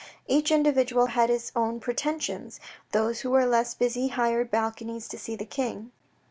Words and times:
Each 0.27 0.49
individual 0.49 1.05
had 1.13 1.29
his 1.29 1.51
own 1.55 1.79
pretensions; 1.79 2.59
those 2.91 3.19
who 3.19 3.29
were 3.29 3.45
less 3.45 3.75
busy 3.75 4.07
hired 4.07 4.49
balconies 4.49 5.07
to 5.09 5.17
see 5.19 5.35
the 5.35 5.45
King. 5.45 5.91